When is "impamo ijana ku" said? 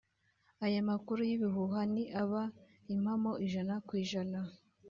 2.95-3.93